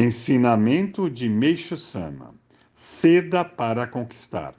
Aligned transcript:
Ensinamento 0.00 1.10
de 1.10 1.28
Meixo 1.28 1.76
Sama: 1.76 2.32
Ceda 2.72 3.44
para 3.44 3.84
conquistar. 3.84 4.54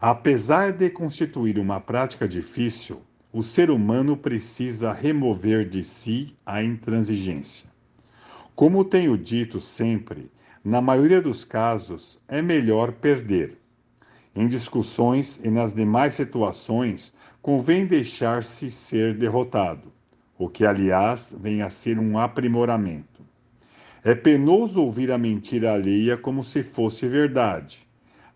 Apesar 0.00 0.72
de 0.72 0.88
constituir 0.88 1.58
uma 1.58 1.78
prática 1.82 2.26
difícil, 2.26 3.02
o 3.30 3.42
ser 3.42 3.70
humano 3.70 4.16
precisa 4.16 4.90
remover 4.90 5.68
de 5.68 5.84
si 5.84 6.34
a 6.46 6.62
intransigência. 6.62 7.68
Como 8.54 8.86
tenho 8.86 9.18
dito 9.18 9.60
sempre, 9.60 10.30
na 10.64 10.80
maioria 10.80 11.20
dos 11.20 11.44
casos 11.44 12.18
é 12.26 12.40
melhor 12.40 12.92
perder. 12.92 13.58
Em 14.34 14.48
discussões 14.48 15.42
e 15.44 15.50
nas 15.50 15.74
demais 15.74 16.14
situações, 16.14 17.12
convém 17.42 17.84
deixar-se 17.84 18.70
ser 18.70 19.14
derrotado, 19.14 19.92
o 20.38 20.48
que, 20.48 20.64
aliás, 20.64 21.36
vem 21.38 21.60
a 21.60 21.68
ser 21.68 21.98
um 21.98 22.18
aprimoramento. 22.18 23.11
É 24.04 24.16
penoso 24.16 24.80
ouvir 24.80 25.12
a 25.12 25.16
mentira 25.16 25.74
alheia 25.74 26.16
como 26.16 26.42
se 26.42 26.64
fosse 26.64 27.06
verdade, 27.06 27.86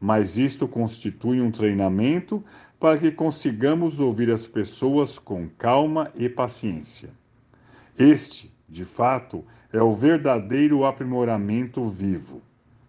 mas 0.00 0.36
isto 0.36 0.68
constitui 0.68 1.40
um 1.40 1.50
treinamento 1.50 2.44
para 2.78 2.96
que 2.96 3.10
consigamos 3.10 3.98
ouvir 3.98 4.30
as 4.30 4.46
pessoas 4.46 5.18
com 5.18 5.48
calma 5.58 6.08
e 6.14 6.28
paciência. 6.28 7.10
Este, 7.98 8.54
de 8.68 8.84
fato, 8.84 9.44
é 9.72 9.82
o 9.82 9.92
verdadeiro 9.92 10.84
aprimoramento 10.84 11.84
vivo. 11.88 12.40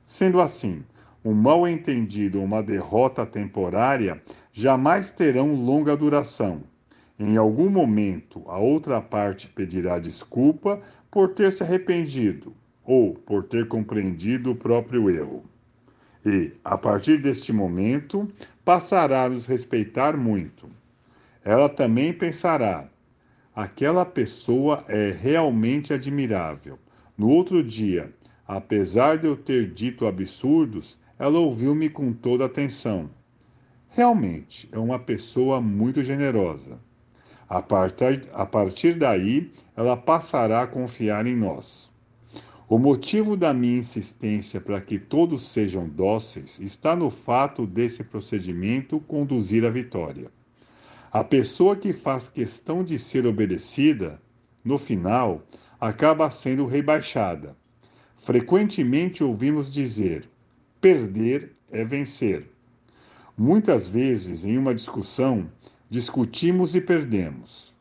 Sendo 0.06 0.40
assim, 0.40 0.84
um 1.26 1.34
mal 1.34 1.68
entendido 1.68 2.38
ou 2.38 2.46
uma 2.46 2.62
derrota 2.62 3.26
temporária 3.26 4.22
jamais 4.54 5.10
terão 5.10 5.56
longa 5.56 5.98
duração. 5.98 6.62
Em 7.18 7.38
algum 7.38 7.72
momento, 7.72 8.44
a 8.46 8.60
outra 8.60 9.02
parte 9.02 9.48
pedirá 9.48 9.98
desculpa 9.98 10.80
por 11.10 11.30
ter 11.30 11.52
se 11.52 11.64
arrependido 11.64 12.54
ou 12.88 13.14
por 13.14 13.44
ter 13.44 13.68
compreendido 13.68 14.52
o 14.52 14.56
próprio 14.56 15.10
erro. 15.10 15.44
E, 16.26 16.54
a 16.64 16.78
partir 16.78 17.22
deste 17.22 17.52
momento, 17.52 18.28
passará 18.64 19.26
a 19.26 19.30
nos 19.30 19.46
respeitar 19.46 20.18
muito. 20.18 20.70
Ela 21.44 21.68
também 21.70 22.14
pensará: 22.14 22.90
aquela 23.54 24.06
pessoa 24.06 24.86
é 24.88 25.12
realmente 25.12 25.94
admirável. 25.94 26.80
No 27.18 27.30
outro 27.30 27.62
dia, 27.62 28.14
apesar 28.48 29.18
de 29.18 29.28
eu 29.28 29.36
ter 29.36 29.72
dito 29.72 30.08
absurdos, 30.08 30.98
ela 31.20 31.40
ouviu-me 31.40 31.90
com 31.90 32.14
toda 32.14 32.46
atenção. 32.46 33.10
Realmente 33.90 34.70
é 34.72 34.78
uma 34.78 35.00
pessoa 35.00 35.60
muito 35.60 36.04
generosa. 36.04 36.80
A 37.50 37.62
partir, 37.62 38.30
a 38.34 38.46
partir 38.46 38.94
daí, 38.96 39.52
ela 39.76 39.98
passará 39.98 40.62
a 40.62 40.68
confiar 40.68 41.26
em 41.26 41.36
nós. 41.36 41.87
O 42.70 42.78
motivo 42.78 43.38
da 43.38 43.54
minha 43.54 43.78
insistência 43.78 44.60
para 44.60 44.82
que 44.82 45.00
todos 45.00 45.48
sejam 45.48 45.88
dóceis 45.88 46.60
está 46.60 46.98
no 46.98 47.10
fato 47.10 47.66
desse 47.66 48.04
procedimento 48.04 49.00
conduzir 49.00 49.64
à 49.64 49.70
vitória. 49.70 50.30
A 51.10 51.24
pessoa 51.24 51.78
que 51.78 51.94
faz 51.94 52.28
questão 52.28 52.84
de 52.84 53.00
ser 53.00 53.26
obedecida, 53.26 54.22
no 54.66 54.78
final, 54.78 55.42
acaba 55.80 56.30
sendo 56.30 56.66
rebaixada. 56.66 57.56
Frequentemente 58.18 59.24
ouvimos 59.24 59.72
dizer: 59.72 60.30
perder 60.82 61.56
é 61.72 61.86
vencer. 61.86 62.52
Muitas 63.38 63.88
vezes, 63.88 64.44
em 64.44 64.58
uma 64.58 64.76
discussão, 64.76 65.50
discutimos 65.90 66.76
e 66.76 66.82
perdemos. 66.82 67.74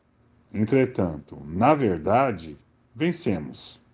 Entretanto, 0.53 1.37
na 1.45 1.73
verdade, 1.73 2.57
vencemos. 2.95 3.85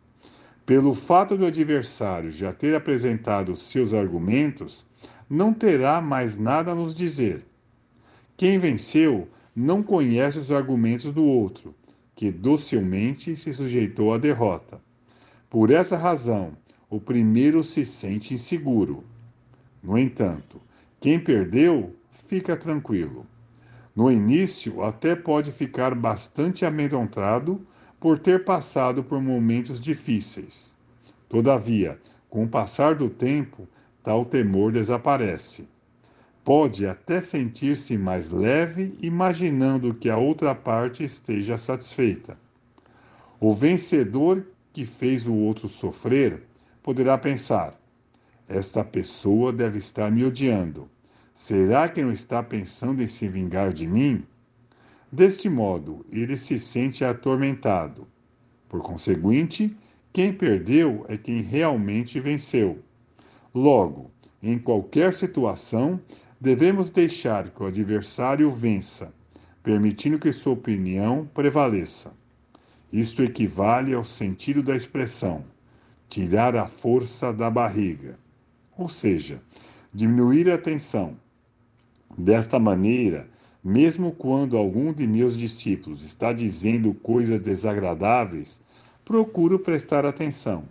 Pelo 0.66 0.94
fato 0.94 1.36
do 1.36 1.46
adversário 1.46 2.32
já 2.32 2.54
ter 2.54 2.74
apresentado 2.74 3.54
seus 3.54 3.94
argumentos, 3.94 4.86
não 5.30 5.54
terá 5.54 6.00
mais 6.00 6.38
nada 6.38 6.72
a 6.72 6.76
nos 6.76 6.96
dizer. 6.96 7.46
Quem 8.38 8.58
venceu 8.58 9.28
não 9.54 9.84
conhece 9.84 10.40
os 10.40 10.50
argumentos 10.50 11.14
do 11.14 11.24
outro, 11.24 11.76
que 12.16 12.32
docilmente 12.32 13.36
se 13.36 13.54
sujeitou 13.54 14.14
à 14.14 14.18
derrota. 14.18 14.80
Por 15.50 15.70
essa 15.70 15.98
razão, 15.98 16.58
o 16.90 17.00
primeiro 17.00 17.62
se 17.62 17.86
sente 17.86 18.34
inseguro. 18.34 19.04
No 19.84 19.98
entanto, 19.98 20.62
quem 21.02 21.20
perdeu 21.20 21.94
fica 22.12 22.56
tranquilo. 22.56 23.28
No 23.94 24.10
início, 24.10 24.82
até 24.82 25.14
pode 25.14 25.52
ficar 25.52 25.94
bastante 25.94 26.66
amedrontado 26.66 27.68
por 28.04 28.20
ter 28.20 28.44
passado 28.44 29.02
por 29.02 29.22
momentos 29.22 29.80
difíceis. 29.80 30.76
Todavia, 31.30 31.98
com 32.30 32.44
o 32.44 32.50
passar 32.50 32.96
do 32.96 33.10
tempo, 33.10 33.66
tal 34.04 34.26
temor 34.26 34.74
desaparece. 34.74 35.66
Pode 36.44 36.86
até 36.86 37.22
sentir-se 37.22 37.98
mais 37.98 38.28
leve, 38.28 38.98
imaginando 39.02 39.94
que 39.94 40.10
a 40.10 40.18
outra 40.18 40.54
parte 40.54 41.02
esteja 41.02 41.58
satisfeita. 41.58 42.38
O 43.40 43.56
vencedor 43.56 44.46
que 44.74 44.84
fez 44.84 45.26
o 45.26 45.34
outro 45.34 45.70
sofrer 45.70 46.44
poderá 46.84 47.18
pensar: 47.18 47.80
esta 48.50 48.84
pessoa 48.84 49.54
deve 49.54 49.80
estar 49.80 50.12
me 50.12 50.26
odiando. 50.26 50.90
Será 51.34 51.88
que 51.88 52.04
não 52.04 52.12
está 52.12 52.44
pensando 52.44 53.02
em 53.02 53.08
se 53.08 53.30
vingar 53.30 53.72
de 53.72 53.88
mim? 53.88 54.26
Deste 55.14 55.48
modo, 55.48 56.04
ele 56.12 56.36
se 56.36 56.58
sente 56.58 57.06
atormentado. 57.06 58.08
Por 58.68 58.82
conseguinte, 58.82 59.78
quem 60.12 60.34
perdeu 60.34 61.06
é 61.08 61.16
quem 61.16 61.40
realmente 61.40 62.20
venceu. 62.20 62.80
Logo, 63.54 64.10
em 64.42 64.58
qualquer 64.58 65.14
situação, 65.14 66.02
devemos 66.42 66.90
deixar 66.90 67.52
que 67.52 67.62
o 67.62 67.68
adversário 67.68 68.50
vença, 68.50 69.14
permitindo 69.62 70.18
que 70.18 70.34
sua 70.34 70.54
opinião 70.54 71.30
prevaleça. 71.32 72.12
Isto 72.92 73.22
equivale 73.22 73.94
ao 73.94 74.04
sentido 74.04 74.64
da 74.64 74.76
expressão 74.76 75.46
tirar 76.10 76.56
a 76.56 76.66
força 76.66 77.32
da 77.32 77.52
barriga, 77.52 78.18
ou 78.76 78.90
seja, 78.90 79.40
diminuir 79.94 80.50
a 80.50 80.58
tensão. 80.58 81.16
Desta 82.18 82.58
maneira, 82.58 83.32
mesmo 83.64 84.12
quando 84.12 84.58
algum 84.58 84.92
de 84.92 85.08
meus 85.08 85.38
discípulos 85.38 86.04
está 86.04 86.34
dizendo 86.34 86.94
coisas 86.94 87.40
desagradáveis, 87.40 88.60
procuro 89.06 89.58
prestar 89.58 90.06
atenção. 90.06 90.66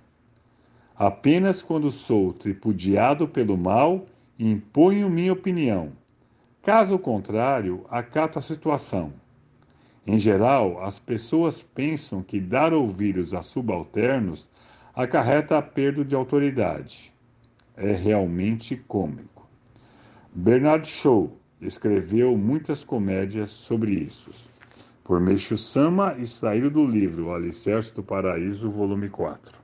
Apenas 0.94 1.62
quando 1.62 1.90
sou 1.90 2.32
tripudiado 2.34 3.26
pelo 3.26 3.56
mal, 3.56 4.06
imponho 4.38 5.08
minha 5.08 5.32
opinião. 5.32 5.92
Caso 6.60 6.98
contrário, 6.98 7.84
acato 7.88 8.38
a 8.38 8.42
situação. 8.42 9.12
Em 10.06 10.18
geral, 10.18 10.82
as 10.84 10.98
pessoas 10.98 11.62
pensam 11.62 12.22
que 12.22 12.40
dar 12.40 12.72
ouvidos 12.74 13.32
a 13.32 13.40
subalternos 13.40 14.48
acarreta 14.94 15.56
a 15.56 15.62
perda 15.62 16.04
de 16.04 16.14
autoridade. 16.14 17.12
É 17.76 17.92
realmente 17.92 18.76
cômico. 18.76 19.48
Bernard 20.34 20.86
Shaw 20.86 21.30
escreveu 21.62 22.36
muitas 22.36 22.84
comédias 22.84 23.50
sobre 23.50 23.92
isso. 23.92 24.30
Por 25.04 25.20
Meixo 25.20 25.56
Sama, 25.56 26.16
extraído 26.18 26.70
do 26.70 26.84
livro 26.84 27.32
Alicerce 27.32 27.94
do 27.94 28.02
Paraíso, 28.02 28.70
volume 28.70 29.08
4. 29.08 29.61